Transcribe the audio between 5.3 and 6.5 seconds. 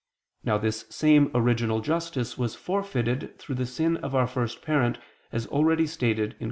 as already stated (Q.